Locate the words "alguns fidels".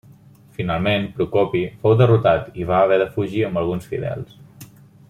3.63-4.37